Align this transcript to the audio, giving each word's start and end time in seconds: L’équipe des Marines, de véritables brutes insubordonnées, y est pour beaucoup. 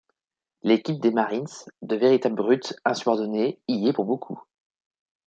L’équipe 0.63 0.99
des 0.99 1.11
Marines, 1.11 1.45
de 1.83 1.95
véritables 1.95 2.33
brutes 2.33 2.73
insubordonnées, 2.85 3.59
y 3.67 3.87
est 3.87 3.93
pour 3.93 4.05
beaucoup. 4.05 4.41